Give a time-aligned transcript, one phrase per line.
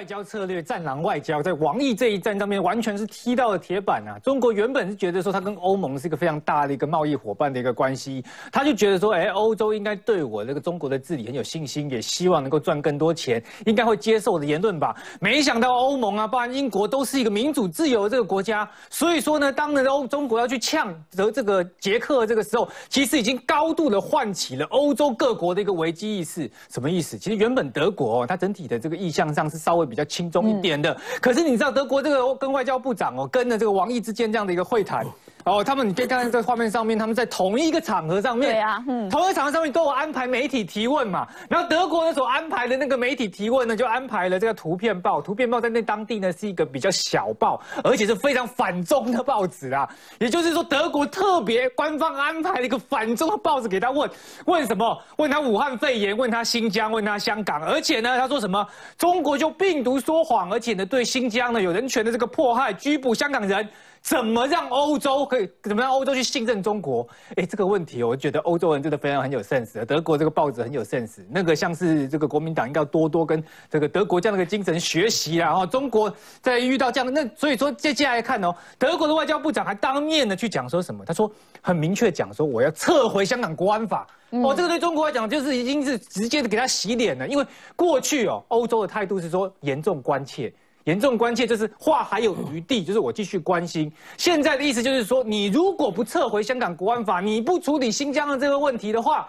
[0.00, 4.18] 外交策略，战狼外交，在王毅这一战上面完全是踢到了铁板啊！
[4.20, 14.96] 中国原本是觉得说，他跟欧盟是一个非常大的一个贸易伙伴的一个关系，他就觉得说，哎，欧洲应该对我这个中国的治理很有信心，也希望能够赚更多钱，应该会接受我的言论吧？
[15.20, 26.50] 没想到欧盟啊，包含英国都是一个民主自由的这个国家，所以说呢，当呢欧中国要去呛得这个捷克这个时候，其实已经高度的唤起了欧洲各国的一个危机意识。
[26.70, 27.18] 什么意思？
[27.18, 35.04] 其实原本德国它整体的这个意向上是稍微比较轻松一点的，可是你知道德国这个跟外交部长哦，跟了这个王毅之间这样的一个会谈。
[35.44, 41.26] 哦，他们你可以看在这画面上面，他们在同一个场合上面，对啊，嗯，同一个场合上面都有安排媒体提问嘛。
[41.48, 45.20] 然后德国呢所安排的那个媒体提问呢，就安排了这个图片报。
[45.20, 49.88] 图片报在那当地呢是一个比较小报，而且是非常反中的报纸啊。
[50.18, 54.10] 也就是说，德国特别官方安排了一个反中的报纸给他问，
[54.44, 55.02] 问什么？
[55.16, 57.62] 问他武汉肺炎，问他新疆，问他香港。
[57.62, 58.66] 而且呢，他说什么？
[58.98, 63.66] 中国就病毒说谎，而且呢对新疆呢有人权的这个迫害，拘捕香港人。
[64.02, 65.48] 怎么让欧洲可以？
[65.62, 67.06] 怎么让欧洲去信任中国？
[67.36, 69.84] 哎，这个问题，我觉得欧洲人真的非常很有 sense。
[69.84, 75.54] 德国这个报纸很有 sense，那个像是这个国民党应该要多多跟这个德国这样的一个精神学习啦！
[75.54, 81.04] 哈，中国在遇到这样的那，所以说接下来看哦，德国的外交部长还当面的去讲说什么？
[81.04, 84.06] 他说很明确讲说我要撤回香港国安法。
[84.30, 87.44] 哦，这个对中国来讲就是已经是直接的给他洗脸了，因为
[87.76, 90.52] 过去哦，欧洲的态度是说严重关切。
[90.84, 93.92] 严重关切就是话还有余地， 就是我继续关心。
[94.16, 99.28] 现在的意思就是说，你如果不撤回香港国安法，你不处理新疆的这个问题的话。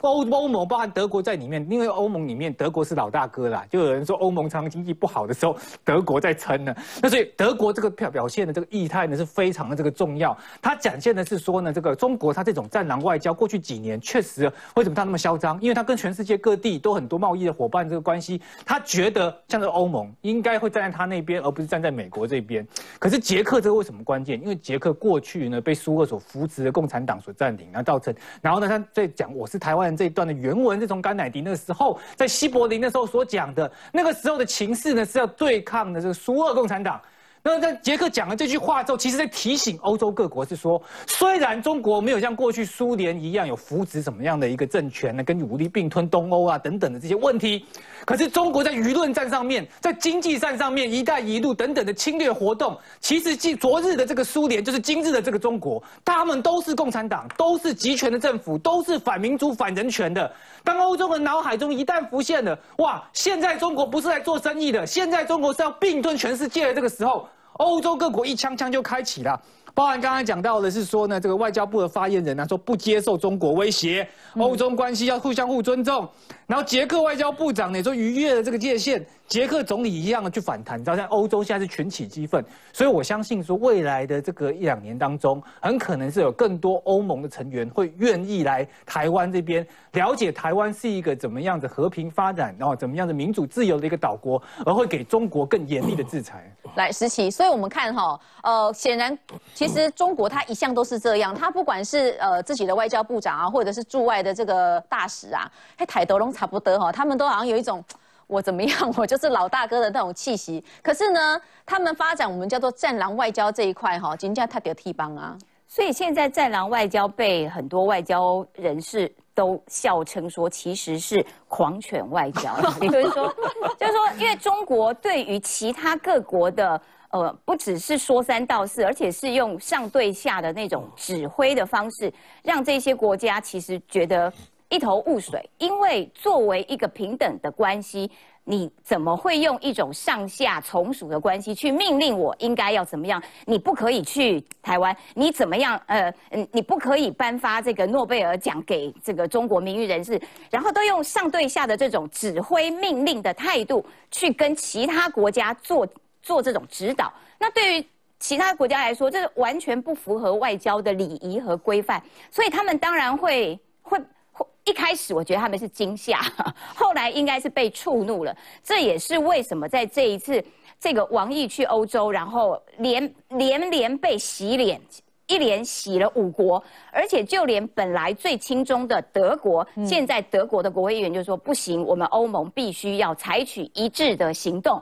[0.00, 6.74] 欧欧盟包含德国在里面，因为欧盟里面德国是老大哥啦，就有人说欧盟常经济不好的时候，德国在撑呢。
[7.02, 10.36] 那所以德国这个表表现的这个意态呢是非常的这个重要。
[10.62, 15.60] 它展现的是说呢，这个中国它这种战狼外交，过去几年确实为什么它那么嚣张？
[15.60, 22.66] 因为它跟全世界各地都很多贸易的伙伴这个关系，他觉得像这欧盟应该会站在他那边，而不是站在美国这边。
[22.98, 24.40] 可是捷克这个为什么关键？
[24.40, 29.79] 因为捷克过去呢被苏俄所扶持的共产党所占领，然后造成，然后呢他在讲我是台湾。
[29.96, 37.00] 这一段的原文是从甘乃迪那个时候在西柏林的时候所讲的，那个时候的情势呢是要对抗的这个苏俄共产党。
[37.42, 47.64] 那在杰克讲了这句话之后，其实在提醒欧洲各国是说，虽然中国没有像过去苏联一样有扶植什么样的一个政权呢，跟武力并吞东欧啊等等的这些问题，
[48.04, 60.30] 可是中国在舆论战上面，在经济战上面，一带一路等等的侵略活动，其实即昨日的这个苏联就是今日的这个中国，他们都是共产党，都是集权的政府，都是反民主、反人权的。
[60.62, 67.26] 当欧洲人脑海中一旦浮现了，哇，现在中国不是来做生意的，现在中国是要并吞全世界的这个时候。
[67.60, 69.38] 欧洲各国一枪枪就开启了，
[69.74, 76.08] 包含刚才讲到的是说呢，这个外交部的发言人呢说不接受中国威胁，欧中关系要互相互尊重。
[76.46, 80.78] 然后捷克外交部长呢说逾越了这个界限，捷克总理一样的去反弹。
[80.78, 96.52] 你知道，在欧洲现在是群起激愤，所以我相信说未来的这个一两年当中，很可能是有更多欧盟的成员会愿意来台湾这边了解台湾是一个怎么样的和平发展，然后怎么样的民主自由的一个岛国，而会给中国更严厉的制裁。
[96.74, 99.16] 来，石奇，所以我们看哈，呃，显然
[99.60, 106.32] 其实中国它一向都是这样，它不管是呃自己的外交部长啊，或者是驻外的这个大使啊，还台德龙。
[106.32, 107.84] 差不多哈，他们都好像有一种
[108.26, 110.64] 我怎么样，我就是老大哥的那种气息。
[110.82, 115.36] 可是呢，他们发展我们叫做战狼外交这一块哈，人家他得替帮啊。
[115.68, 122.58] 所以现在战狼外交被很多外交人士都笑称说，其实是狂犬外交。
[122.80, 123.34] 就是说，
[123.78, 132.12] 就是说，因为中国对于其他各国的呃，不只是说三道四，而且是用上对下的那种指挥的方式，
[132.42, 134.32] 让这些国家其实觉得。
[134.72, 138.08] 一头雾水，因为作为一个平等的关系，
[138.44, 143.20] 你怎么会用一种上下从属的关系去命令我应该要怎么样？
[143.46, 145.76] 你不可以去台湾，你怎么样？
[145.86, 146.14] 呃，
[146.52, 155.84] 你不可以颁发这个诺贝尔奖给这个中国名誉人士，然后都用上对下的这种指挥命令的态度去跟其他国家做
[156.22, 157.12] 做这种指导。
[157.38, 157.86] 那对于
[158.18, 163.98] 其他国家来说，这是完全不符合外交的礼仪和规范，所以他们当然会会
[164.32, 164.46] 会。
[164.64, 166.20] 一开始我觉得他们是惊吓，
[166.76, 168.36] 后来应该是被触怒了。
[168.62, 170.44] 这也是为什么在这一次
[170.78, 174.78] 这个王毅去欧洲，然后连连连被洗脸，
[175.26, 176.62] 一连洗了五国，
[176.92, 184.80] 而且就连本来最亲中的德国，现在德国的国会议员就说不行，我们欧盟必须要采取一致的行动，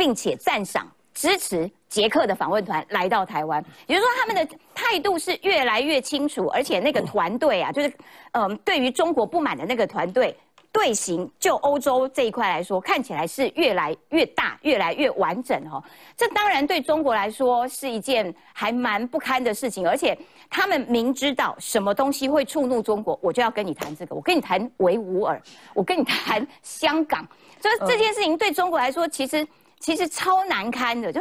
[0.00, 0.90] 并且赞赏。
[1.12, 7.92] 支持捷克的访问团来到台湾，也就是说，他们的态度是越来越清楚，而且那个团队啊，就是，
[8.32, 10.34] 嗯，对于中国不满的那个团队，
[10.72, 15.82] 队形就欧洲这一块来说，看起来是越来越大、越来越完整哈。
[16.16, 20.16] 这当然对中国来说是一件还蛮不堪的事情，而且
[20.48, 25.42] 他们明知道什么东西会触怒中国，我就要跟你谈这个，我跟你谈维吾尔，
[25.74, 27.28] 我跟你谈香港，
[27.60, 29.46] 所以这件事情对中国来说，其实
[29.80, 31.20] 其实超难堪的，就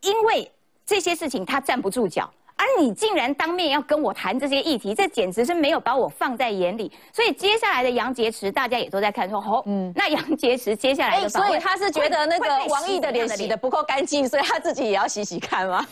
[0.00, 0.50] 因为
[0.86, 2.32] 这些事情他站不住脚。
[2.56, 6.90] 而你竟然当面要跟我谈这些议题，这简直是没有把我放在眼里。
[7.12, 15.86] 所以接下来的杨洁篪，大家也都在看，说哦，嗯，那杨洁篪接下来的，所以他是觉得那个王毅的脸洗的不够干净，所以他自己也要洗洗看吗？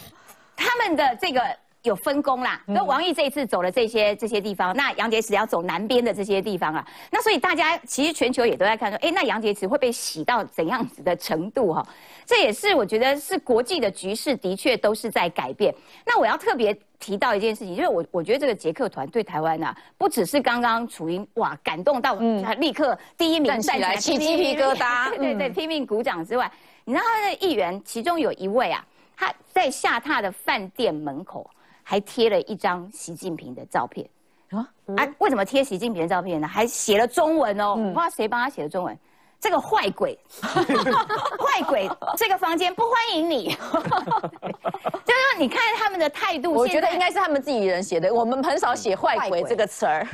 [0.57, 1.43] 他们的这个。
[1.85, 11.87] 有分工啦，那王毅这一次走了这些这些地方，那杨洁篪要走南边的这些地方啊，那所以大家其实全球也都在看说，哎，那杨洁篪会被洗到怎样子的程度哈？
[12.25, 15.75] 这也是我觉得是国际的局势的确都是在改变。
[16.07, 22.15] 那我要特别提到一件事情，就是我我觉得这个捷克团对台湾啊，不只是刚刚楚英哇感动到
[22.59, 26.51] 立刻第一名站起来起鸡皮疙瘩， 对对对，拼命鼓掌之外，
[26.87, 28.83] 你知道他的议员其中有一位啊，
[29.15, 31.51] 他在下榻的饭店门口。
[31.85, 34.09] 还贴了一张习近平的照片
[34.51, 34.67] 啊！
[34.97, 36.49] 啊，为什么贴习近平的照片呢？
[36.49, 38.99] 还写了中文哦，不知道谁帮他写的中文。
[39.39, 41.87] 这个坏鬼， 坏鬼，
[42.17, 43.51] 这个房间不欢迎你。
[45.05, 48.13] 就是说，你看他们的态度，我觉得应该是他们自己人写的。
[48.13, 50.07] 我们很少写“坏鬼”这个词儿。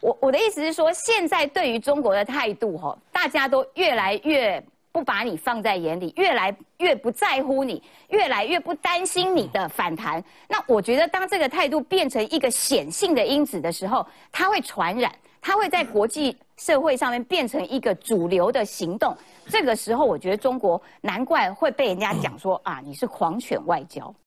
[0.00, 4.60] 我我的意思是说，现在对于中国的态度，哈，大家都越来越。
[4.92, 10.22] 不把你放在眼里，越来越不在乎你，越来越不担心你的反弹。
[10.46, 15.10] 那我觉得，当这个态度变成一个显性的因子的时候，它会传染，
[15.40, 19.16] 它会在国际社会上面变成一个主流的行动。
[19.48, 24.14] 这个时候，我觉得中国难怪会被人家讲说啊，你是狂犬外交。